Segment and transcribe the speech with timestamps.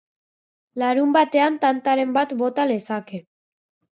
[0.83, 3.23] Larunbatean tantaren bat bota lezake.